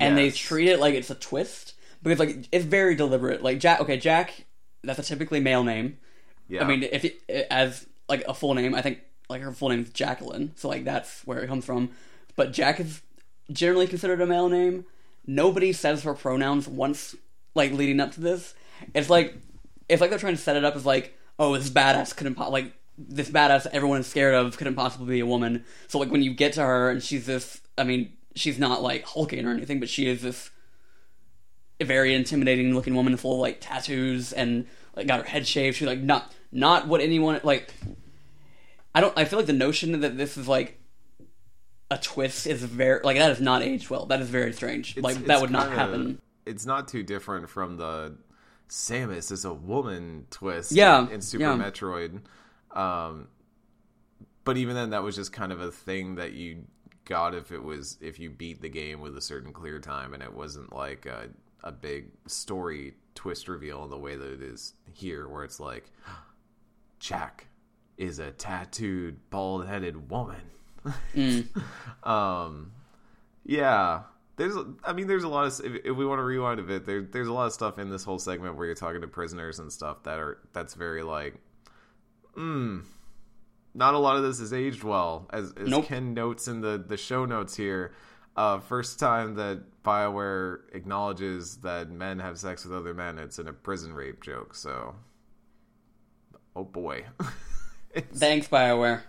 [0.00, 3.42] and they treat it like it's a twist because like it's very deliberate.
[3.42, 4.46] Like Jack, okay, Jack,
[4.82, 5.98] that's a typically male name.
[6.48, 9.68] yeah I mean, if it, as like a full name, I think like her full
[9.68, 11.90] name is Jacqueline, so like that's where it comes from.
[12.36, 13.02] But Jack is
[13.52, 14.86] generally considered a male name.
[15.26, 17.14] Nobody says her pronouns once,
[17.54, 18.54] like leading up to this.
[18.94, 19.36] It's like
[19.88, 22.50] it's like they're trying to set it up as like, oh, this badass couldn't po-
[22.50, 22.72] like
[23.08, 25.64] this badass everyone is scared of couldn't possibly be a woman.
[25.88, 29.04] So like when you get to her and she's this, I mean, she's not like
[29.04, 30.50] hulking or anything, but she is this
[31.80, 35.76] a very intimidating looking woman full of like tattoos and like got her head shaved.
[35.78, 37.72] She's like not not what anyone like.
[38.94, 39.16] I don't.
[39.16, 40.78] I feel like the notion that this is like
[41.90, 44.06] a twist is very like that is not aged well.
[44.06, 44.96] That is very strange.
[44.96, 46.20] It's- like it's that would not kinda- happen.
[46.46, 48.16] It's not too different from the
[48.68, 51.56] Samus is a woman twist Yeah, in, in Super yeah.
[51.56, 52.20] Metroid.
[52.72, 53.28] Um,
[54.44, 56.64] but even then, that was just kind of a thing that you
[57.04, 60.22] got if it was if you beat the game with a certain clear time, and
[60.22, 61.28] it wasn't like a,
[61.62, 65.90] a big story twist reveal in the way that it is here, where it's like
[66.98, 67.46] Jack
[67.96, 70.40] is a tattooed, bald headed woman.
[72.02, 72.72] um,
[73.44, 74.02] yeah,
[74.36, 74.54] there's.
[74.84, 75.64] I mean, there's a lot of.
[75.64, 77.90] If, if we want to rewind a bit, there, there's a lot of stuff in
[77.90, 81.34] this whole segment where you're talking to prisoners and stuff that are that's very like,
[82.34, 82.80] hmm.
[83.72, 85.86] Not a lot of this is aged well, as, as Nope.
[85.86, 87.92] Ken notes in the the show notes here.
[88.36, 93.48] Uh, first time that Bioware acknowledges that men have sex with other men, it's in
[93.48, 94.54] a prison rape joke.
[94.54, 94.94] So,
[96.56, 97.04] oh boy.
[98.14, 99.02] Thanks, Bioware.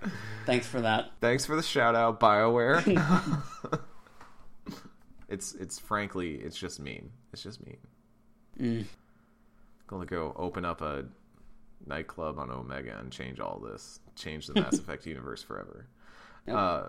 [0.46, 1.12] Thanks for that.
[1.22, 2.82] Thanks for the shout out, Bioware.
[5.30, 7.12] it's it's frankly it's just mean.
[7.32, 7.78] It's just mean.
[8.60, 8.86] Mm.
[9.88, 11.06] Gonna go open up a
[11.86, 14.00] nightclub on Omega and change all this.
[14.16, 15.88] Change the Mass Effect universe forever.
[16.48, 16.56] Yep.
[16.56, 16.84] Uh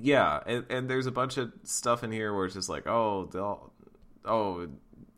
[0.00, 3.28] yeah, and, and there's a bunch of stuff in here where it's just like, oh,
[3.32, 3.72] they'll,
[4.24, 4.68] oh,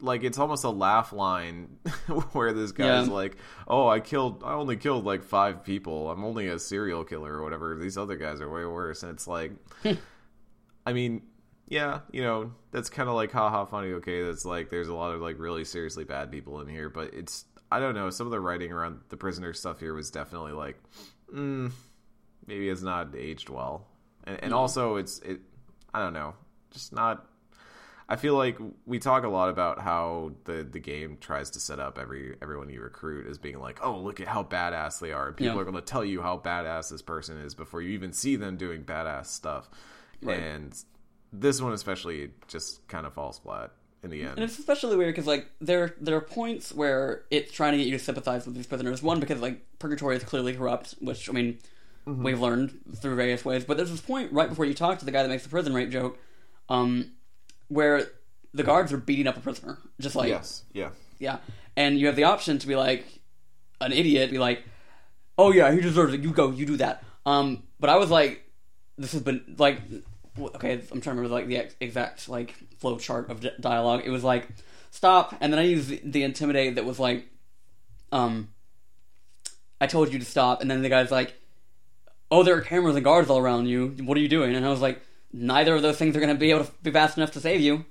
[0.00, 1.76] like it's almost a laugh line
[2.32, 3.12] where this guy's Yeah.
[3.12, 3.36] like,
[3.68, 6.10] oh, I killed, I only killed like five people.
[6.10, 7.76] I'm only a serial killer or whatever.
[7.76, 9.52] These other guys are way worse, and it's like,
[10.86, 11.22] I mean,
[11.68, 13.92] yeah, you know, that's kind of like haha funny.
[13.92, 17.14] Okay, that's like there's a lot of like really seriously bad people in here, but
[17.14, 17.44] it's
[17.76, 18.10] I don't know.
[18.10, 20.76] Some of the writing around the prisoner stuff here was definitely like,
[21.34, 21.70] mm,
[22.46, 23.86] maybe it's not aged well,
[24.24, 25.40] and and also it's it
[25.94, 26.34] I don't know,
[26.70, 27.26] just not.
[28.08, 31.78] I feel like we talk a lot about how the the game tries to set
[31.80, 35.28] up every everyone you recruit as being like, oh, look at how badass they are.
[35.28, 35.60] And people Yeah.
[35.60, 38.56] are going to tell you how badass this person is before you even see them
[38.56, 39.70] doing badass stuff.
[40.20, 40.38] Right.
[40.38, 40.76] And
[41.32, 43.70] this one especially just kind of falls flat
[44.02, 44.32] in the end.
[44.34, 47.86] And it's especially weird because like there there are points where it's trying to get
[47.86, 49.02] you to sympathize with these prisoners.
[49.02, 51.58] One because like purgatory is clearly corrupt, which I mean
[52.04, 52.24] Mm-hmm.
[52.24, 53.64] we've learned through various ways.
[53.64, 55.72] But there's this point right before you talk to the guy that makes the prison
[55.72, 56.18] rape joke,
[56.68, 57.12] um,
[57.68, 58.08] where
[58.52, 60.88] the guards are beating up a prisoner, just like yes, yeah.
[61.20, 61.38] yeah,
[61.76, 63.06] and you have the option to be like
[63.80, 64.64] an idiot, be like,
[65.38, 66.22] oh yeah, he deserves it.
[66.22, 67.04] You go, you do that.
[67.24, 68.50] Um, but I was like,
[68.98, 70.02] this has been like, w-
[70.38, 74.02] okay, I'm trying to remember like the ex- exact like flow chart of di- dialogue.
[74.04, 74.48] It was like,
[74.90, 77.26] stop, and then I used the, the intimidate that was like,
[78.10, 78.48] um,
[79.80, 81.34] I told you to stop, and then the guy's like,
[82.30, 83.88] oh, there are cameras and guards all around you.
[84.04, 84.54] What are you doing?
[84.54, 86.90] And I was like, neither of those things are going to be able to be
[86.90, 87.84] fast enough to save you,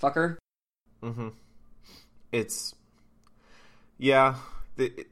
[0.00, 0.36] fucker.
[1.02, 1.28] Mm-hmm.
[2.32, 2.74] It's
[3.98, 4.36] yeah.
[4.76, 5.06] The, it,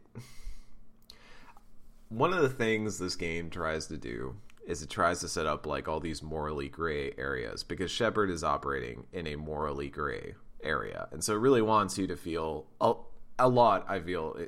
[2.09, 5.67] one of the things this game tries to do is it tries to set up
[5.67, 11.09] like all these morally gray areas because Shepard is operating in a morally gray area,
[11.13, 12.95] and so it really wants you to feel a,
[13.39, 13.85] a lot.
[13.89, 14.39] I feel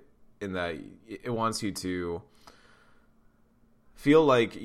[0.40, 0.76] in that
[1.07, 2.22] it wants you to
[3.96, 4.57] feel like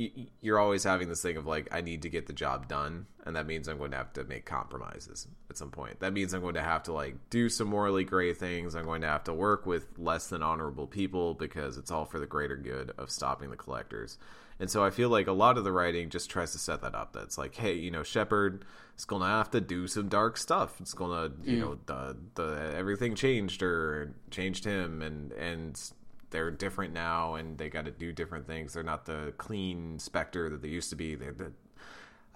[0.41, 3.35] you're always having this thing of like I need to get the job done, and
[3.35, 6.01] that means I'm going to have to make compromises at some point.
[6.01, 8.75] That means I'm going to have to like do some morally gray things.
[8.75, 12.19] I'm going to have to work with less than honorable people because it's all for
[12.19, 14.17] the greater good of stopping the collectors.
[14.62, 16.93] And so I feel like a lot of the writing just tries to set that
[16.93, 17.13] up.
[17.13, 18.63] That's like, hey, you know, Shepard
[18.95, 20.80] is going to have to do some dark stuff.
[20.80, 21.60] It's going to, you mm.
[21.62, 25.82] know, the the everything changed or changed him, and and
[26.30, 28.74] they're different now and they got to do different things.
[28.74, 31.15] They're not the clean Spectre that they used to be.
[31.15, 31.52] They're the.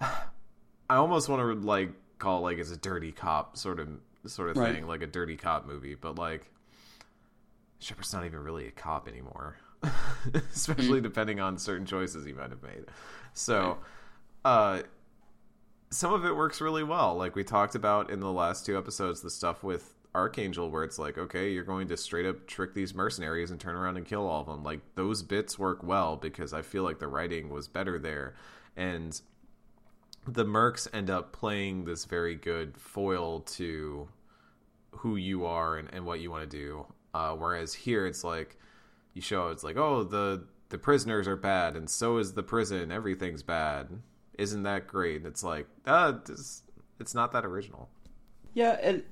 [0.90, 3.88] I almost want to like call it like it's a dirty cop sort of
[4.26, 4.74] sort of Right.
[4.74, 6.50] thing, like a dirty cop movie, but like
[7.78, 9.58] Shepard's not even really a cop anymore,
[10.52, 12.84] especially depending on certain choices he might have made.
[13.32, 13.78] So,
[14.44, 14.82] uh,
[15.90, 17.14] some of it works really well.
[17.16, 20.98] Like we talked about in the last two episodes, the stuff with Archangel, where it's
[20.98, 24.26] like, okay, you're going to straight up trick these mercenaries and turn around and kill
[24.26, 24.64] all of them.
[24.64, 28.34] Like those bits work well because I feel like the writing was better there,
[28.76, 29.20] and
[30.26, 34.08] the mercs end up playing this very good foil to
[34.90, 36.86] who you are and, and what you want to do.
[37.14, 38.58] Uh, whereas here, it's like
[39.16, 42.92] you show it's like, oh, the the prisoners are bad, and so is the prison.
[42.92, 43.88] Everything's bad.
[44.36, 45.16] Isn't that great?
[45.18, 46.62] And it's like, uh, this,
[47.00, 47.88] it's not that original.
[48.52, 49.02] Yeah, and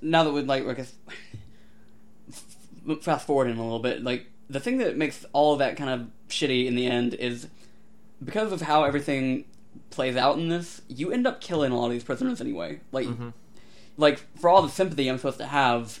[0.00, 0.94] now that we're like, I guess,
[3.02, 6.08] fast forwarding a little bit, like the thing that makes all of that kind of
[6.28, 7.48] shitty in the end is
[8.24, 9.44] because of how everything
[9.90, 10.82] plays out in this.
[10.86, 12.80] You end up killing a lot of these prisoners anyway.
[12.92, 13.06] Like,
[13.96, 16.00] like for all the sympathy I'm supposed to have,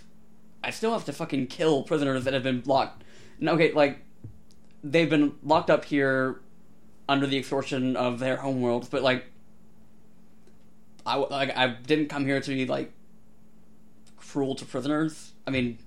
[0.62, 3.02] I still have to fucking kill prisoners that have been locked.
[3.42, 3.98] Okay, like
[4.82, 6.40] they've been locked up here
[7.08, 9.26] under the extortion of their homeworlds, but like
[11.06, 12.92] I like I didn't come here to be like
[14.16, 15.32] cruel to prisoners.
[15.46, 15.78] I mean,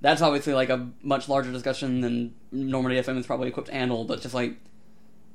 [0.00, 4.04] that's obviously like a much larger discussion than Normandy FM is probably equipped to handle.
[4.04, 4.56] But just like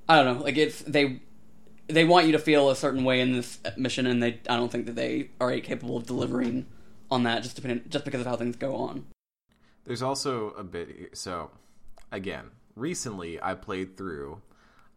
[0.08, 1.20] I don't know, like it's they
[1.88, 4.72] they want you to feel a certain way in this mission, and they I don't
[4.72, 6.66] think that they are capable of delivering
[7.12, 9.06] on that just depending just because of how things go on.
[9.86, 11.16] There's also a bit.
[11.18, 11.52] So,
[12.12, 14.42] again, recently I played through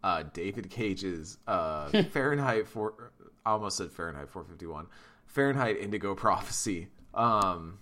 [0.02, 3.12] uh, David Cage's uh, Fahrenheit four.
[3.44, 4.86] I almost said Fahrenheit 451.
[5.26, 6.88] Fahrenheit Indigo Prophecy.
[7.14, 7.78] Um,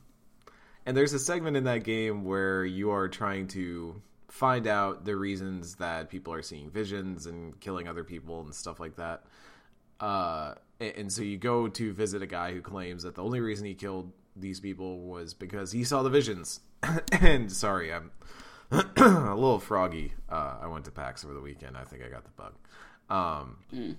[0.84, 5.16] and there's a segment in that game where you are trying to find out the
[5.16, 9.24] reasons that people are seeing visions and killing other people and stuff like that.
[9.98, 13.66] Uh, and so you go to visit a guy who claims that the only reason
[13.66, 16.60] he killed these people was because he saw the visions.
[17.12, 18.10] and sorry, I'm
[18.70, 20.12] a little froggy.
[20.28, 21.76] Uh, I went to PAX over the weekend.
[21.76, 22.54] I think I got the bug.
[23.08, 23.96] Um,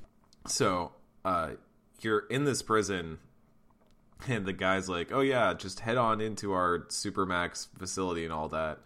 [0.47, 0.91] So
[1.25, 1.51] uh,
[2.01, 3.19] you're in this prison,
[4.27, 8.49] and the guy's like, "Oh yeah, just head on into our supermax facility and all
[8.49, 8.79] that."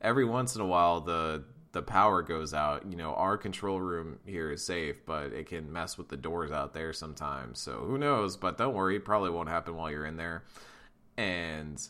[0.00, 2.86] Every once in a while, the the power goes out.
[2.88, 6.52] You know, our control room here is safe, but it can mess with the doors
[6.52, 7.58] out there sometimes.
[7.58, 8.36] So who knows?
[8.36, 10.44] But don't worry, probably won't happen while you're in there.
[11.16, 11.80] And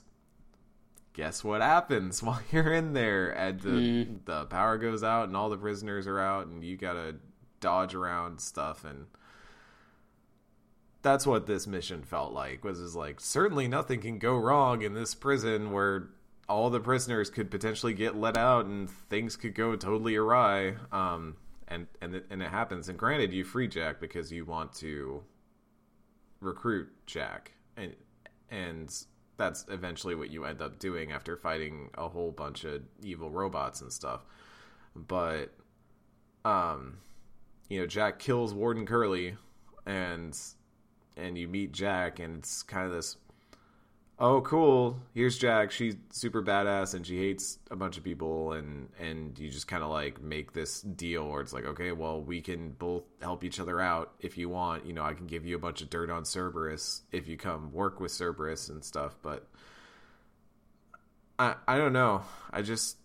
[1.15, 3.31] guess what happens while you're in there?
[3.31, 7.17] And the the power goes out, and all the prisoners are out, and you gotta
[7.61, 9.07] dodge around stuff and
[11.01, 14.93] that's what this mission felt like was is like certainly nothing can go wrong in
[14.93, 16.11] this prison where
[16.47, 21.35] all the prisoners could potentially get let out and things could go totally awry um
[21.69, 22.89] and and it, and it happens.
[22.89, 25.23] And granted you free jack because you want to
[26.41, 27.53] recruit jack.
[27.77, 27.95] And
[28.51, 28.95] and
[29.37, 33.81] that's eventually what you end up doing after fighting a whole bunch of evil robots
[33.81, 34.25] and stuff.
[34.95, 35.55] But
[36.45, 36.99] um
[37.69, 39.37] you know jack kills warden Kuril
[39.87, 40.39] and
[41.17, 43.17] and you meet Jack, and it's kind of this,
[44.25, 44.97] oh, cool.
[45.13, 45.71] Here's Jack.
[45.71, 49.83] She's super badass, and she hates a bunch of people, and and you just kind
[49.83, 53.61] of like make this deal where it's like, okay, well, we can both help each
[53.61, 54.87] other out if you want.
[54.87, 57.71] You know, I can give you a bunch of dirt on Cerberus if you come
[57.71, 59.47] work with Cerberus and stuff, but.
[61.37, 62.23] I, I don't know.
[62.53, 62.97] I just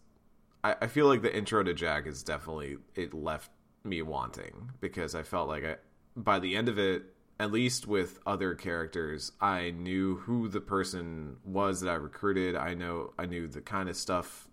[0.63, 3.49] I, I feel like the intro to Jack is definitely it left
[3.83, 5.75] me wanting because I felt like I
[6.15, 7.03] by the end of it
[7.39, 12.55] at least with other characters, I knew who the person was that I recruited.
[12.55, 14.49] I know I knew the kind of stuff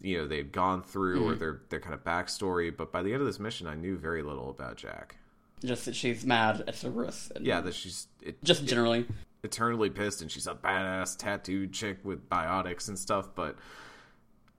[0.00, 1.38] you know they'd gone through or mm-hmm.
[1.40, 2.74] their their kind of backstory.
[2.74, 5.16] But by the end of this mission, I knew very little about Jack.
[5.64, 7.32] Just that she's mad at Cerberus.
[7.34, 9.06] and Yeah, that she's it, Just generally.
[9.42, 13.34] eternally pissed, and she's a badass tattooed chick with biotics and stuff.
[13.34, 13.56] But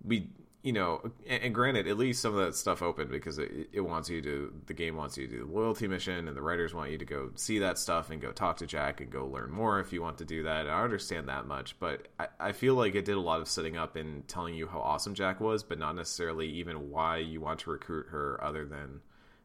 [0.04, 0.30] we,
[0.66, 3.82] you know, and, and granted, at least some of that stuff opened because it, it
[3.82, 6.74] wants you to, the game wants you to do the loyalty mission, and the writers
[6.74, 9.52] want you to go see that stuff and go talk to Jack and go learn
[9.52, 10.68] more if you want to do that.
[10.68, 13.78] I understand that much, but I, I feel like it did a lot of setting
[13.78, 17.60] up and telling you how awesome Jack was, but not necessarily even why you want
[17.60, 19.02] to recruit her, other than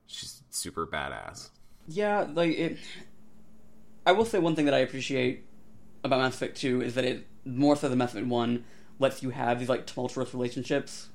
[0.06, 1.50] she's super badass.
[1.86, 2.78] Yeah, like it.
[4.06, 5.44] I will say one thing that I appreciate
[6.02, 8.64] about Mass Effect Two is that it more so than Mass Effect One
[8.98, 11.09] lets you have these like tumultuous relationships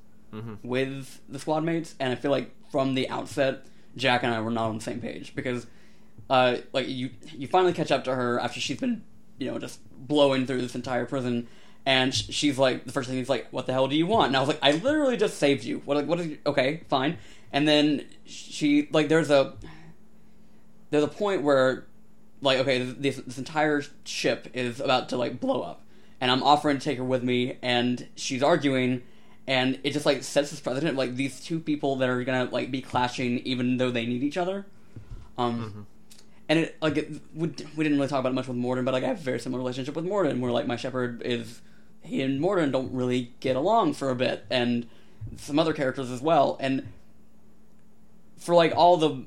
[0.64, 3.66] with the squad mates, and I feel like from the outset,
[3.96, 5.68] Jack and I were not on the same page because,
[6.30, 9.04] uh, like you you finally catch up to her after she's been
[9.38, 11.48] you know just blowing through this entire prison.
[11.88, 14.28] And sh- she's like, the first thing he's like, "What the hell do you want?"
[14.28, 15.84] And I was like, "I literally just saved you.
[15.86, 15.98] What?
[15.98, 16.38] Like, what is?
[16.46, 17.18] Okay, fine."
[17.52, 19.54] And then she like, there's a
[20.90, 21.86] there's a point where
[22.42, 25.82] like okay this, this entire ship is about to like blow up
[26.22, 29.02] and i'm offering to take her with me and she's arguing
[29.48, 32.72] and it just like sets this precedent like these two people that are gonna like
[32.72, 34.66] be clashing even though they need each other.
[35.38, 35.88] Um
[36.48, 38.94] and it like it, we, we didn't really talk about it much with Mordin but
[38.94, 41.62] like i have a very similar relationship with Mordin where like my Shepard is
[42.04, 44.88] he and morden don't really get along for a bit and
[45.38, 46.88] some other characters as well and
[48.38, 49.26] for like all the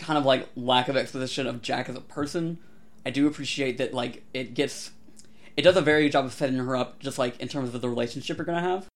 [0.00, 2.58] kind of like lack of exposition of Jack as a person,
[3.06, 4.90] I do appreciate that like it gets
[5.56, 7.80] it does a very good job of setting her up just like in terms of
[7.80, 8.86] the relationship you're gonna have.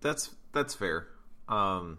[0.00, 1.08] That's that's fair.
[1.48, 1.98] Um,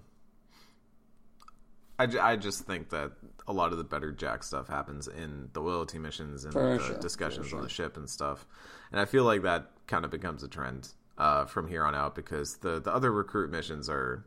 [1.99, 3.11] I, I just think that
[3.47, 6.79] a lot of the better Jack stuff happens in the loyalty missions and For the
[6.79, 8.45] sure, discussions for on the ship and stuff.
[8.91, 12.15] And I feel like that kind of becomes a trend uh, from here on out
[12.15, 14.25] because the the other recruit missions are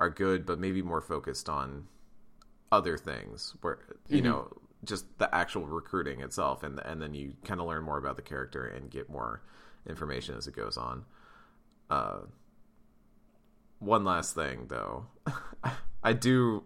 [0.00, 1.86] are good, but maybe more focused on
[2.72, 3.54] other things.
[3.60, 3.78] Where
[4.08, 4.30] you Mm-hmm.
[4.30, 4.48] know
[4.84, 8.22] just the actual recruiting itself, and and then you kind of learn more about the
[8.22, 9.42] character and get more
[9.86, 11.04] information as it goes on.
[11.90, 12.20] Uh,
[13.78, 15.06] one last thing though,
[16.02, 16.64] I do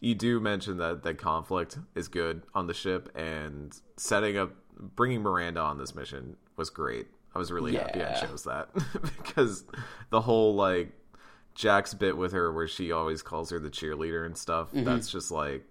[0.00, 5.22] you do mention that that conflict is good on the ship and setting up bringing
[5.22, 7.06] Miranda on this mission was great.
[7.34, 8.20] I was really happy I Yeah.
[8.26, 8.68] chose that
[9.02, 9.64] because
[10.10, 10.92] the whole like
[11.54, 14.68] Jack's bit with her where she always calls her the cheerleader and stuff.
[14.72, 15.64] That's just like,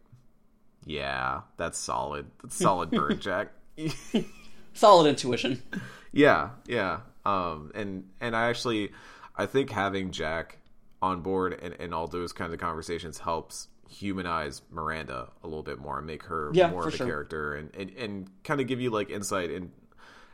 [0.87, 2.25] yeah, that's solid.
[2.41, 3.49] That's solid bird, Jack.
[4.73, 5.61] Solid intuition.
[6.11, 6.99] Yeah, yeah.
[7.25, 8.91] Um, and and I actually,
[9.35, 10.59] I think having Jack
[11.01, 15.79] on board and, and all those kinds of conversations helps humanize Miranda a little bit
[15.79, 17.07] more and make her Yeah, more of a sure.
[17.07, 19.71] character and, and, and kind of give you like insight and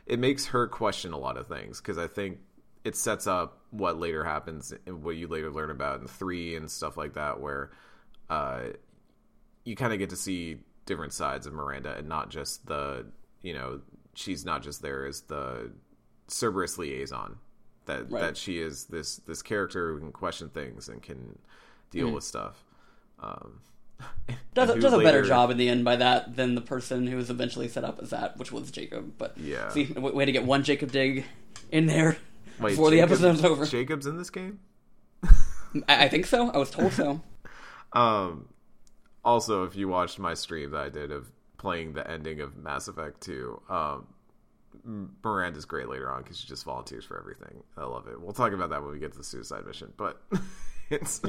[0.06, 2.38] it makes her question a lot of things because I think
[2.82, 6.70] it sets up what later happens and what you later learn about in three and
[6.70, 7.70] stuff like that where
[8.28, 8.64] uh,
[9.64, 13.06] you kind of get to see different sides of Miranda and not just the
[13.42, 13.80] you know
[14.14, 15.70] she's not just there as the
[16.28, 17.36] Cerberus liaison
[17.86, 18.20] that Right.
[18.20, 21.38] that she is this this character who can question things and can
[21.90, 22.14] deal Mm.
[22.14, 22.64] with stuff.
[23.20, 23.60] Um,
[24.54, 27.16] Does, who does a better job in the end by that than the person who
[27.16, 29.14] was eventually set up as that, which was Jacob.
[29.18, 29.68] But Yeah.
[29.70, 31.24] see, way to get one Jacob dig
[31.70, 32.16] in there
[32.60, 33.64] Wait, before the Jacob- episode's over.
[33.66, 34.58] Jacob's in this game.
[35.88, 36.50] I, I think so.
[36.50, 37.20] I was told so.
[37.92, 38.48] Um,
[39.24, 42.88] also, if you watched my stream that I did of playing the ending of Mass
[42.88, 44.06] Effect 2, um,
[45.22, 47.62] Miranda's great later on because she just volunteers for everything.
[47.76, 48.20] I love it.
[48.20, 50.20] We'll talk about that when we get to the suicide mission, but
[50.90, 51.20] it's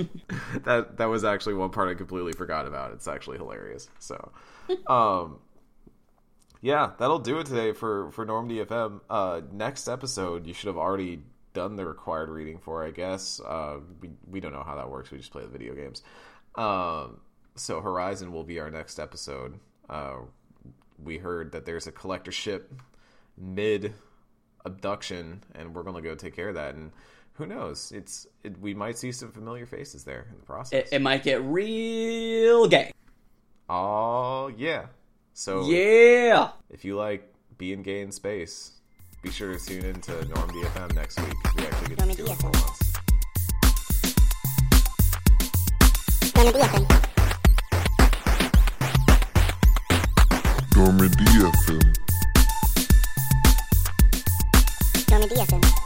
[0.64, 2.92] that that was actually one part I completely forgot about.
[2.92, 3.90] It's actually hilarious.
[4.00, 4.32] So,
[4.88, 5.40] um,
[6.62, 9.02] yeah, that'll do it today for for Normandy FM.
[9.10, 11.22] Uh, next episode, you should have already
[11.54, 12.84] done the required reading for.
[12.84, 15.12] I guess uh, we we don't know how that works.
[15.12, 16.04] We just play the video games.
[16.56, 17.22] Um,
[17.56, 19.60] so Horizon will be our next episode.
[19.90, 20.16] Uh,
[21.04, 22.72] we heard that there's a collector ship
[23.38, 23.94] mid
[24.66, 26.76] abduction, and we're gonna go take care of that.
[26.76, 26.92] And
[27.34, 27.92] who knows?
[27.94, 30.88] It's it, we might see some familiar faces there in the process.
[30.88, 32.92] It, it might get real gay.
[33.70, 34.86] oh yeah.
[35.34, 36.52] So Yeah.
[36.70, 38.72] if you like being gay in space,
[39.22, 41.36] be sure to tune in to Normandy FM next week.
[41.58, 42.94] We actually get to do it for once.
[46.36, 47.05] Normandy FM.
[50.76, 51.80] Normandy FM.
[55.10, 55.85] Normandy FM.